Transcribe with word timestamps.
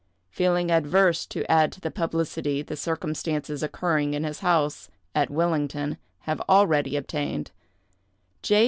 Feeling 0.31 0.71
averse 0.71 1.27
to 1.27 1.45
add 1.47 1.71
to 1.73 1.79
the 1.79 1.91
publicity 1.91 2.63
the 2.63 2.75
circumstances 2.75 3.61
occurring 3.61 4.15
in 4.15 4.23
his 4.23 4.39
house, 4.39 4.89
at 5.13 5.29
Willington, 5.29 5.97
have 6.21 6.41
already 6.49 6.95
obtained, 6.95 7.51
J. 8.41 8.59